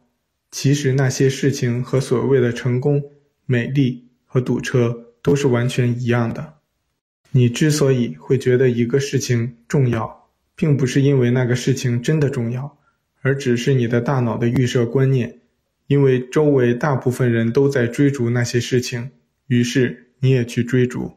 [0.51, 3.03] 其实那些事情和所谓的成功、
[3.45, 6.55] 美丽和堵车都是完全一样的。
[7.33, 12.79] 你之所以会觉得一个事情重要，并不是因为那个事情真的重要。
[13.21, 15.41] 而只是你的大脑的预设观念，
[15.89, 19.11] 因为周围大部分人都在追逐那些事情，
[19.49, 21.13] 于是你也去追逐。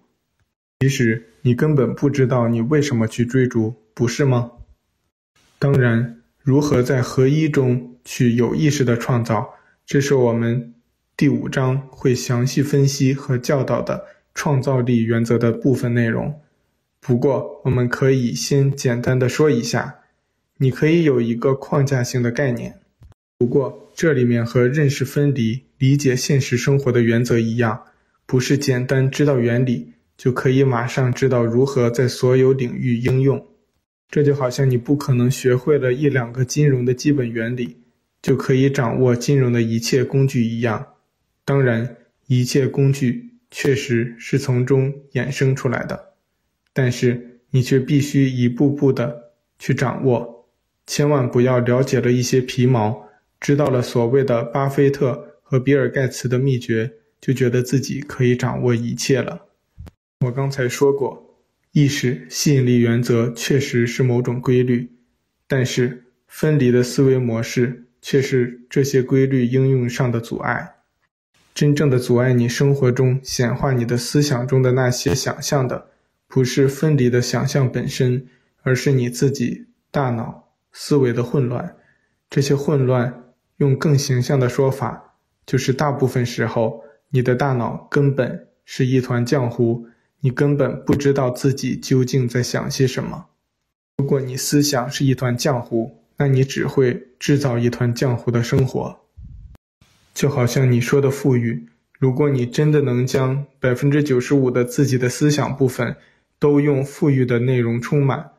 [0.79, 4.51] 其实你根本不知道你为什么去追逐，不是吗？
[5.59, 9.53] 当然，如何在合一中去有意识地创造，
[9.85, 10.73] 这是我们
[11.15, 16.41] 第五章会详细分析和教导的创造力原则的部分内容。
[16.99, 19.97] 不过，我们可以先简单的说一下。
[20.57, 22.79] 你可以有一个框架性的概念，
[23.39, 27.83] 不过这里面和认识分离、理解现实生活的原则一样，
[28.31, 33.45] 不是简单知道原理就可以马上知道如何在所有领域应用。
[34.09, 37.75] 这就好像你不可能学会了一两个金融的基本原理，
[38.21, 40.93] 就可以掌握金融的一切工具一样。
[41.43, 46.13] 当然，一切工具确实是从中衍生出来的，
[46.71, 50.47] 但是你却必须一步步的去掌握。
[50.87, 53.09] 千万不要了解了一些皮毛，
[53.41, 59.45] 知道了所谓的巴菲特和比尔盖茨的秘诀，就觉得自己可以掌握一切了。
[60.25, 61.37] 我刚才说过，
[61.71, 64.91] 意识吸引力原则确实是某种规律，
[65.47, 70.75] 但是分离的思维模式却是这些规律应用上的阻碍。
[71.53, 75.91] 真正的阻碍你生活中显化你的思想中的那些想象的，
[76.27, 78.25] 不是分离的想象本身，
[78.63, 80.49] 而是你自己大脑。
[80.73, 81.75] 思维的混乱，
[82.29, 83.25] 这些混乱，
[83.57, 86.81] 用更形象的说法，就是大部分时候，
[87.11, 89.87] 你的大脑根本是一团浆糊，
[90.21, 93.27] 你根本不知道自己究竟在想些什么。
[93.97, 98.99] 如果你思想是一团浆糊，那你只会制造一团浆糊的生活。
[100.13, 101.67] 就好像你说的富裕，
[101.99, 105.95] 如果你真的能将百分之九十五的自己的思想部分
[106.39, 108.31] 都用富裕的内容充满。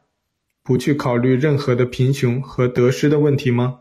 [0.64, 3.80] 不去考虑任何的贫穷和得失的问题吗？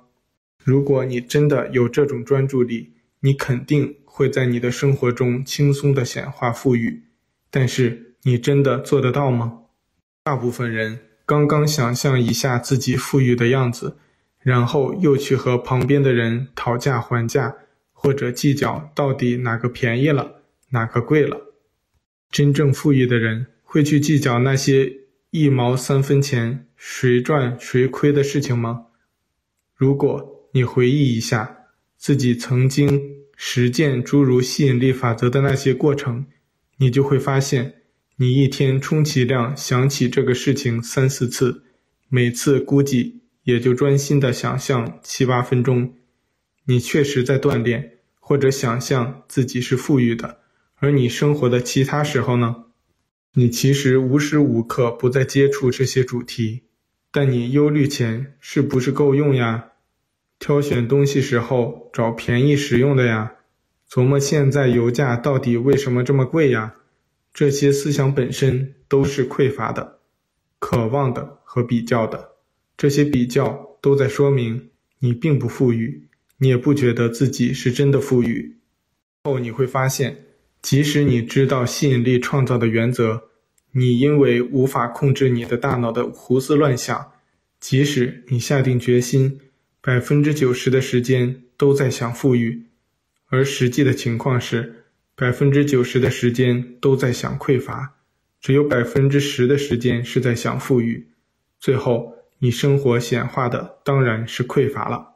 [0.64, 7.06] 如果你真的有这种专注力，你肯定会在你的生活中轻松地显化富裕。
[7.50, 9.64] 但是你真的做得到吗？
[10.24, 13.98] 大部分人刚刚想象一下自己富裕的样子，
[14.40, 17.56] 然后又去和旁边的人讨价还价，
[17.92, 21.42] 或者计较到底哪个便宜了，哪个贵了。
[22.30, 24.94] 真正富裕的人会去计较那些
[25.32, 28.86] 一毛三分钱，谁赚谁亏的事情吗？
[29.76, 31.58] 如果你回忆一下
[31.98, 36.28] 自己曾经实践诸如吸引力法则的那些过程，
[36.78, 37.74] 你就会发现，
[38.18, 41.64] 你一天充其量想起这个事情三四次，
[42.08, 45.96] 每次估计也就专心的想象七八分钟。
[46.66, 50.42] 你确实在锻炼，或者想象自己是富裕的，
[50.76, 52.66] 而你生活的其他时候呢？
[53.34, 56.66] 你其实无时无刻不在接触这些主题，
[57.12, 59.71] 但你忧虑钱是不是够用呀？
[60.42, 63.34] 挑选东西时候找便宜实用的呀？
[63.88, 66.74] 琢磨现在油价到底为什么这么贵呀？
[67.32, 70.00] 这些思想本身都是匮乏的、
[70.58, 72.32] 渴望的和比较的，
[72.76, 76.08] 这些比较都在说明你并不富裕，
[76.40, 78.58] 你也不觉得自己是真的富裕。
[79.26, 80.26] 后你会发现。
[80.64, 83.30] 即使你知道吸引力创造的原则，
[83.72, 87.14] 你因为无法控制你的大脑的胡思乱想，
[87.60, 89.40] 即使你下定决心，
[89.84, 92.66] 百分之九十的时间都在想富裕，
[93.30, 97.96] 而实际的情况是，百分之九十的时间都在想匮乏，
[98.40, 101.08] 只有百分之十的时间是在想富裕。
[101.60, 105.16] 最后，你生活显化的当然是匮乏了。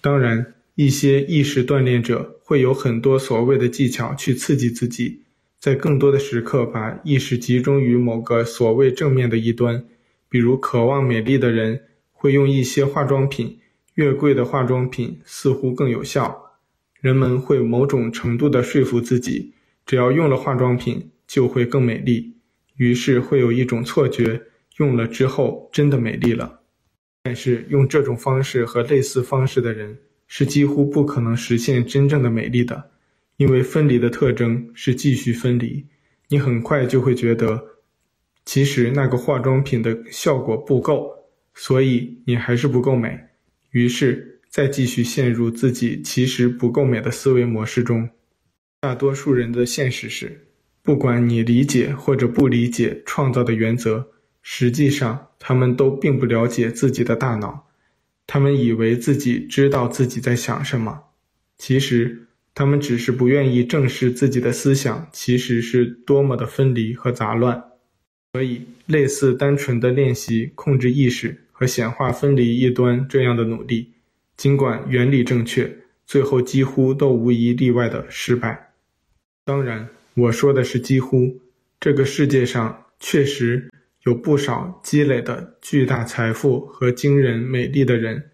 [0.00, 5.20] 当然，一些意识锻炼者会有很多所谓的技巧去刺激自己，
[5.60, 9.84] 在更多的时刻把意识集中于某个所谓正面的一端。
[10.30, 13.58] 比如，渴望美丽的人会用一些化妆品，
[13.94, 16.58] 越贵的化妆品似乎更有效。
[17.00, 19.52] 人们会某种程度地说服自己，
[19.84, 22.34] 只要用了化妆品就会更美丽，
[22.76, 24.40] 于是会有一种错觉，
[24.78, 26.60] 用了之后真的美丽了。
[27.24, 32.90] 但是，用这种方式和类似方式的人是几乎不可能实现真正的美丽的，
[33.36, 35.84] 因为分离的特征是继续分离。
[36.28, 37.68] 你很快就会觉得。
[38.44, 41.08] 其实那个化妆品的效果不够，
[41.54, 43.16] 所以你还是不够美，
[43.72, 48.08] 于是再继续陷入自己其实不够美的思维模式中。
[48.80, 50.46] 大多数人的现实是，
[50.82, 54.08] 不管你理解或者不理解创造的原则，
[54.42, 57.68] 实际上他们都并不了解自己的大脑，
[58.26, 61.00] 他们以为自己知道自己在想什么，
[61.58, 67.62] 其实他们只是不愿意正视自己的思想其实是多么的分离和杂乱。
[68.32, 73.92] 所以，类似单纯的练习控制意识和显化分离一端这样的努力，
[74.36, 75.72] 尽管原理正确，
[76.04, 78.72] 最后几乎都无一例外的失败。
[79.44, 81.40] 当然，我说的是几乎。
[81.78, 83.70] 这个世界上确实
[84.02, 88.30] 有不少积累的巨大财富和惊人美丽的人，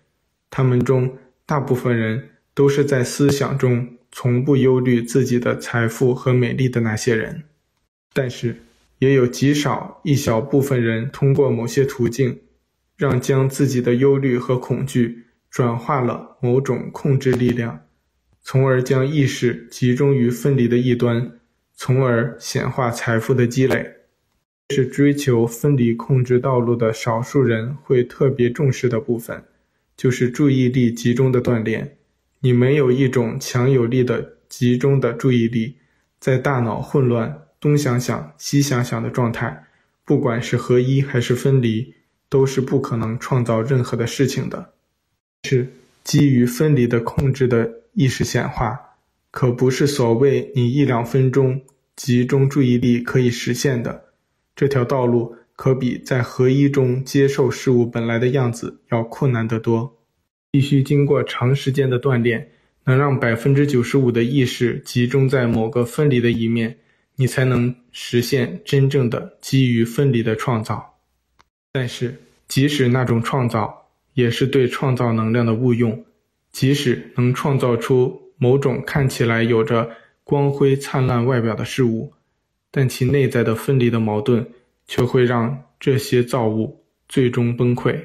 [0.48, 7.42] 他们中大部分人都是在思想中从不忧虑自己的财富和美丽的那些人。
[8.14, 8.56] 但是，
[9.00, 12.38] 也有极少一小部分人通过某些途径，
[12.98, 17.86] 让将自己的忧虑和恐惧转化了某种控制力量，
[18.42, 21.30] 从而将意识集中于分离的一端，
[21.74, 23.94] 从而显化财富的积累。
[24.70, 29.44] 是追求分离控制道路的少数人会特别重视的部分，
[29.96, 31.96] 就是注意力集中的锻炼。
[32.40, 35.76] 你没有一种强有力的集中的注意力，
[36.18, 37.44] 在大脑混乱。
[37.60, 39.64] 东想想，西想想的状态，
[40.04, 41.94] 不管是合一还是分离，
[42.28, 44.72] 都是不可能创造任何的事情的。
[45.44, 45.72] 是
[46.04, 48.78] 基于分离的控制的意识显化，
[49.30, 51.60] 可不是所谓你一两分钟
[51.96, 54.04] 集中注意力可以实现的。
[54.56, 59.98] 这条道路可比在合一中接受事物本来的样子要困难得多，
[60.50, 62.50] 必须经过长时间的锻炼，
[62.84, 66.78] 能让百分之九十五的意识集中在某个分离的一面。
[67.20, 70.87] 你才能实现真正的基于分离的创造，
[71.72, 76.04] 但是即使那种创造也是对创造能量的误用，
[76.50, 79.90] 即使能创造出某种看起来有着
[80.24, 82.12] 光辉灿烂外表的事物，
[82.70, 84.46] 但其内在的分离的矛盾
[84.86, 87.98] 却会让这些造物最终崩溃。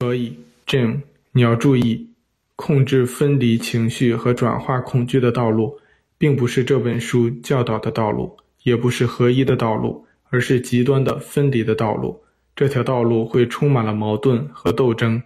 [0.00, 1.00] 所以，Jim，
[1.32, 2.10] 你要注意，
[2.56, 5.78] 控制分离情绪和转化恐惧的道路。
[6.20, 12.20] 并不是这本书教导的道路，也不是合一的道路，而是极端的分离的道路。
[12.58, 15.22] 这条道路会充满了矛盾和斗争，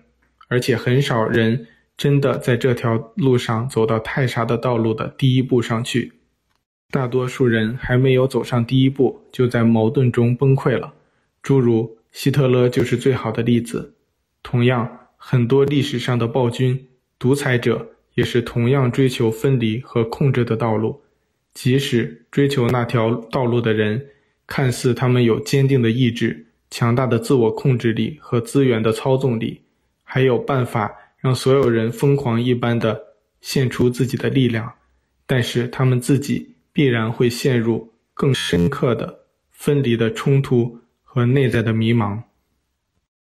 [0.48, 1.66] 而且很少人
[1.96, 6.12] 真的在这条路上走到太傻的道路的第一步上去。
[6.90, 10.92] 大多数人还没有走上第一步，就在矛盾中崩溃了。
[11.42, 13.94] 诸如希特勒就是最好的例子。
[14.42, 16.86] 同样，很多历史上的暴君、
[17.18, 17.88] 独裁者。
[18.14, 21.00] 也是同样追求分离和控制的道路，
[21.54, 24.08] 即使追求那条道路的人，
[24.46, 29.60] 看似他们有坚定的意志、强大的自我控制力和资源的操纵力，
[30.02, 32.98] 还有办法让所有人疯狂一般的
[33.42, 34.72] 献出自己的力量，
[35.26, 42.22] 但是他们自己必然会陷入更深刻的分离的冲突和内在的迷茫，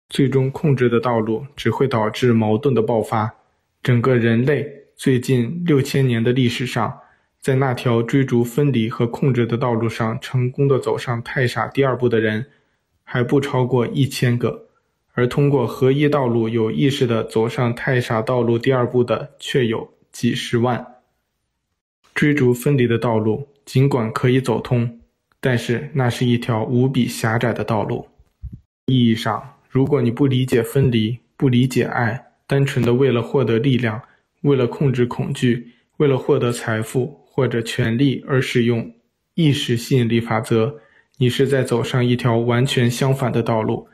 [0.08, 3.34] 最终控制的道路只会导致矛盾的爆发，
[3.82, 4.64] 整个人类。
[4.94, 7.00] 最近六千年的历史上，
[7.40, 12.46] 在那条追逐分离和控制的道路上成功的走上太傻第二步的人，
[13.12, 14.68] 还不超过一千个，
[15.14, 20.86] 而通过合一道路有意识的走上太傻道路第二步的却有几十万。
[22.14, 25.00] 追逐分离的道路尽管可以走通，
[25.40, 28.06] 但是那是一条无比狭窄的道路。
[28.86, 34.00] 意义上，如果你不理解分离，不理解爱，单纯的为了获得力量。
[34.42, 38.94] 为了控制恐惧，为了获得财富或者权力而使用
[39.34, 40.78] 意识吸引力法则，
[41.22, 43.86] 你是在走上一条完全相反的道路。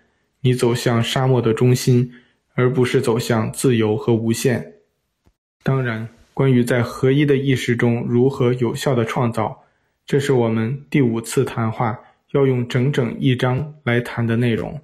[0.43, 2.13] 你走向沙漠的中心，
[2.55, 4.75] 而不是走向自由和无限。
[5.65, 9.65] 当然，关于在合一的意识中如何有效的创造，
[10.07, 11.99] 这是我们第五次谈话
[12.31, 14.81] 要用整整一章来谈的内容。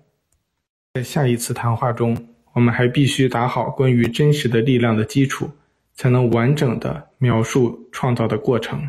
[0.95, 5.49] 在下一次谈话中，我们还必须打好关于真实的力量的基础，
[5.95, 8.89] 才能完整地描述创造的过程。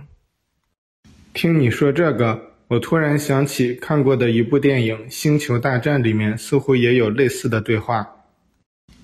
[1.35, 8.15] 听你说这个，我突然想起看过的一部电影《星球大战》里面似乎也有类似的对话。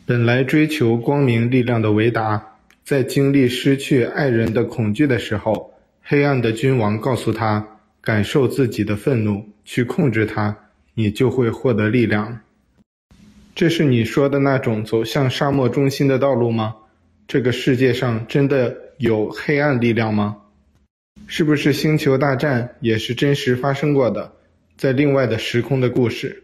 [0.07, 2.43] 本来追求光明力量的维达，
[2.83, 7.63] 在经历失去爱人的恐惧的时候，黑暗的君王告诉他：
[8.01, 10.57] 感受自己的愤怒，去控制它，
[10.95, 12.39] 你就会获得力量。
[13.53, 16.75] 这是你说的那种走向沙漠中心的道路吗？
[17.27, 20.37] 这个世界上真的有黑暗力量吗？
[21.27, 24.31] 是不是星球大战也是真实发生过的，
[24.77, 26.43] 在另外的时空的故事？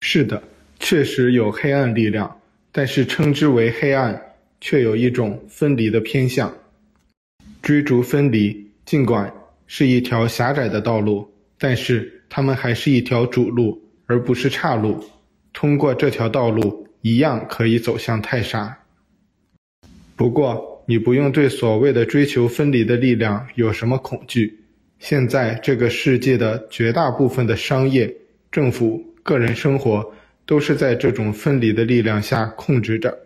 [0.00, 0.42] 是的，
[0.78, 2.40] 确实有黑暗力量，
[2.72, 4.20] 但是称之为黑暗，
[4.60, 6.52] 却有一种分离的偏向。
[7.62, 9.32] 追逐分离，尽管
[9.66, 15.04] 是一条狭窄的道路，但是它们还是一条主路，而不是岔路。
[15.52, 18.78] 通过这条道路，一样可以走向太沙。
[20.16, 24.58] 不过，你不用对所谓的追求分离的力量有什么恐惧。
[24.98, 28.12] 现在这个世界的绝大部分的商业、
[28.50, 30.12] 政府、个人生活，
[30.44, 33.16] 都是在这种分离的力量下控制着。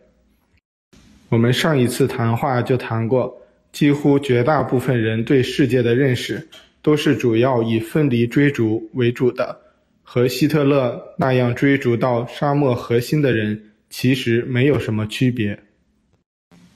[1.30, 3.34] 我们上一次谈话就谈过，
[3.72, 6.46] 几乎绝大部分人对世界的认识，
[6.82, 9.58] 都是主要以分离追逐为主的。
[10.02, 13.58] 和希特勒那样追逐到沙漠核心的人，
[13.88, 15.58] 其实没有什么区别。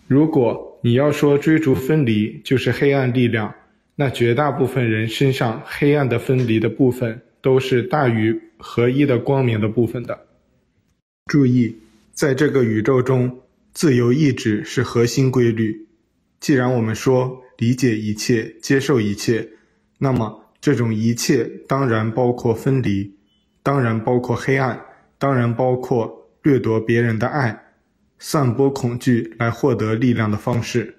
[0.06, 3.54] 如果你要说追逐分离就是黑暗力量，
[3.96, 10.26] 那绝大部分人身上黑暗的分离的部分都是大于合一的光明的部分的。
[11.26, 11.76] 注意，
[12.12, 13.40] 在这个宇宙中，
[13.72, 15.86] 自由意志是核心规律。
[16.40, 19.48] 既然我们说理解一切、接受一切，
[19.98, 23.12] 那么这种一切当然包括分离。
[23.64, 24.80] 当然包括黑暗，
[25.18, 27.67] 当然包括掠夺别人的爱，
[28.18, 30.96] 散播恐惧来获得力量的方式。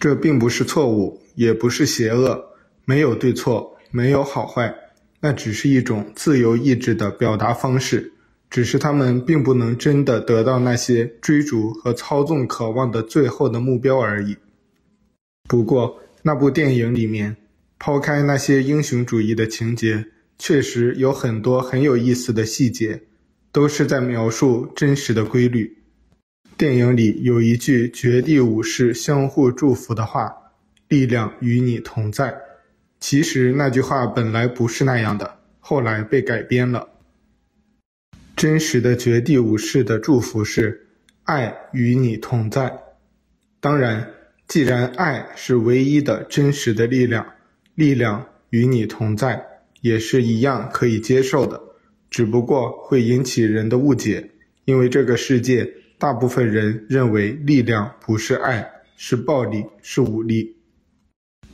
[0.00, 2.42] 这并不是错误，也不是邪恶，
[2.84, 4.74] 没有对错，没有好坏，
[5.20, 8.12] 那只是一种自由意志的表达方式。
[8.50, 14.36] 只是他们并不能真的得到那些追逐和操纵渴望的最后的目标而已。
[15.46, 17.36] 不过，那部电影里面，
[17.78, 20.06] 抛开那些英雄主义的情节。
[20.38, 23.02] 确实有很多很有意思的细节，
[23.50, 25.77] 都是在描述真实的规律。
[26.58, 30.34] 电影里有一句绝地武士相互祝福的话
[30.88, 32.36] ：“力量与你同在。”
[32.98, 36.88] 其实那句话本来不是那样的，后来被改编了。
[38.34, 40.88] 真实的绝地武士的祝福是
[41.22, 42.76] ：“爱与你同在。”
[43.60, 44.10] 当然，
[44.48, 47.24] 既然爱是唯一的真实的力量，
[47.76, 49.46] 力量与你同在。
[49.80, 51.62] 也是一样可以接受的，
[52.10, 54.32] 只不过会引起人的误解，
[54.64, 60.56] 因为这个世界大部分人认为力量不是爱，是暴力，是武力。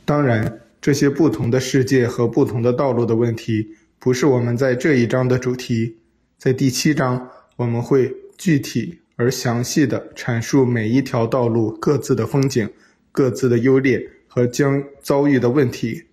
[0.05, 3.67] 当然，这些不同的世界和不同的道路的问题，
[3.99, 5.97] 不是我们在这一章的主题。
[6.37, 12.69] 在第七章，我们会具体而详细地阐述每一条道路各自的风景、
[13.11, 16.03] 各自的优劣和将遭遇的问题。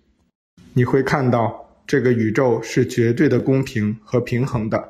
[0.73, 1.61] 你会看到。
[1.85, 4.81] 这个宇宙是绝对的公平和平衡的，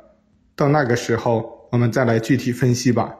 [0.55, 3.11] 到那个时候，我们再来具体分析吧。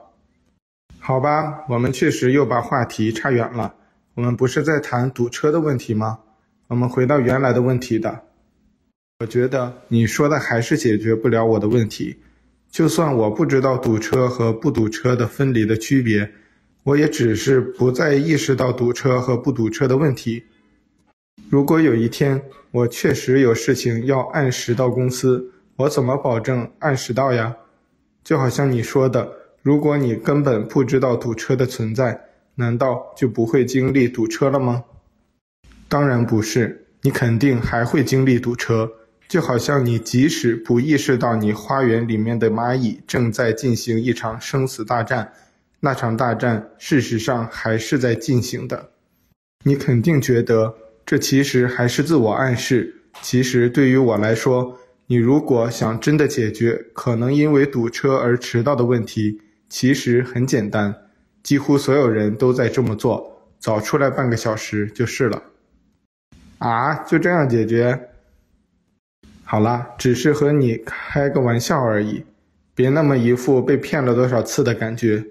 [1.06, 3.74] 好吧，我们确实又把话题差远了。
[4.14, 6.18] 我们不是在谈堵车的问题吗？
[6.66, 8.22] 我们回到原来的问题的。
[9.18, 12.16] 我觉得你说的还是解决不了我的问题。
[12.70, 16.26] 就算我不知道堵车和不堵车的分离的区别，
[16.84, 20.42] 我也只是不再意识到堵车和不堵车的问题。
[21.50, 22.40] 如果有一天
[22.70, 27.54] 我确实有事情要按时到公司，我怎么保证按时到呀？
[28.22, 29.30] 就好像你说的，
[29.64, 32.20] 如果你根本不知道堵车的存在，
[32.56, 34.84] 难道就不会经历堵车了吗？
[35.88, 38.92] 当然不是，你肯定还会经历堵车。
[39.26, 45.32] 就好像你即使不意识到你花园里面的蚂蚁正在进行一场生死大战，
[45.80, 48.90] 那场大战事实上还是在进行的。
[49.64, 50.74] 你肯定觉得。
[51.06, 53.02] 这其实还是自我暗示。
[53.20, 59.38] 其实对于我来说，你如果想真的解决可能因为堵车而迟到的问题，
[59.74, 60.94] 其实很简单，
[61.42, 65.42] 几乎所有人都在这么做，早出来半个小时就是了。
[66.58, 68.00] 啊，就这样解决？
[69.42, 72.24] 好啦，只是和你开个玩笑而已。
[72.72, 75.24] 别那么一副被骗了多少次的感觉。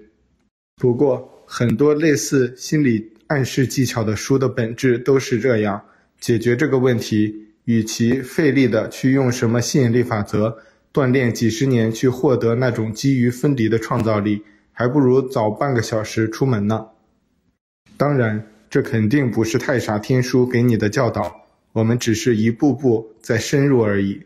[0.76, 5.82] 不过，很多类似心理暗示技巧的书的本质都是这样。
[6.20, 7.34] 解决这个问题，
[7.64, 10.58] 与其费力的去用什么吸引力法则
[10.94, 16.86] 锻炼几十年去获得那种基于分离的创造力，还不如早半个小时出门呢。
[17.96, 24.22] 当然，这肯定不是太傻天书给你的教导，我们只是一步步在深入而已。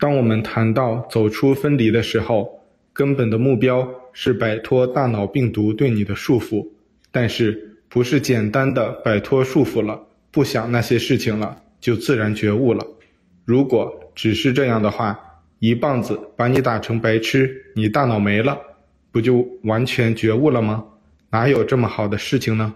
[0.00, 2.60] 当我们谈到走出分离的时候，
[2.92, 6.66] 根本的目标是摆脱大脑病毒对你的束缚，
[7.12, 12.84] 但是不是简单的摆脱束缚了，不想那些事情了，就自然觉悟了。
[13.44, 15.25] 如果只是这样的话，
[15.58, 18.58] 一棒子把你打成白痴，你大脑没了，
[19.10, 20.84] 不就完全觉悟了吗？
[21.30, 22.74] 哪有这么好的事情呢？